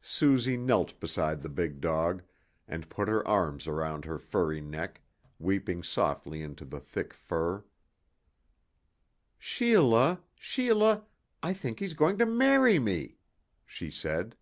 [0.00, 2.22] Suzy knelt beside the big dog,
[2.66, 5.02] and put her arms around her furry neck,
[5.38, 7.62] weeping softly into the thick fur.
[9.38, 11.04] "Sheila, Sheila,
[11.42, 13.18] I think he's going to marry me!"
[13.66, 14.34] she said.